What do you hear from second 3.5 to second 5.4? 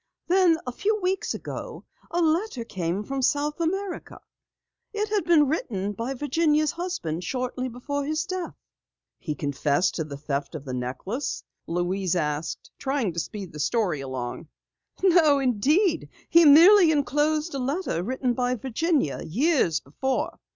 America. It had